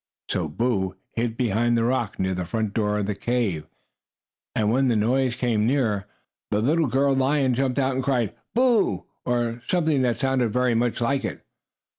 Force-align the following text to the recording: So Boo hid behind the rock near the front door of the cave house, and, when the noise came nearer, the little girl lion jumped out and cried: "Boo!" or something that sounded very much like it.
So 0.29 0.49
Boo 0.49 0.95
hid 1.11 1.37
behind 1.37 1.77
the 1.77 1.83
rock 1.83 2.17
near 2.17 2.33
the 2.33 2.47
front 2.47 2.73
door 2.73 2.97
of 2.97 3.05
the 3.05 3.13
cave 3.13 3.61
house, 3.65 3.69
and, 4.55 4.71
when 4.71 4.87
the 4.87 4.95
noise 4.95 5.35
came 5.35 5.67
nearer, 5.67 6.07
the 6.49 6.59
little 6.59 6.87
girl 6.87 7.13
lion 7.15 7.53
jumped 7.53 7.77
out 7.77 7.93
and 7.93 8.03
cried: 8.03 8.33
"Boo!" 8.55 9.05
or 9.27 9.61
something 9.67 10.01
that 10.01 10.17
sounded 10.17 10.51
very 10.51 10.73
much 10.73 11.01
like 11.01 11.23
it. 11.23 11.45